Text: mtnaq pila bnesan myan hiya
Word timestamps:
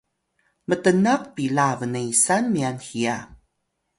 mtnaq 0.69 1.21
pila 1.35 1.67
bnesan 1.79 2.43
myan 2.53 2.77
hiya 2.87 3.17